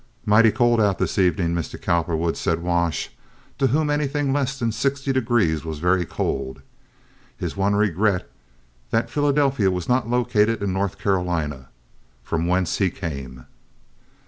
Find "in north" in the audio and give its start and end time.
10.63-10.97